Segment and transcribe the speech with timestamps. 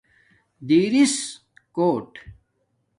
[0.67, 1.15] دِریس
[1.75, 2.09] کوٹ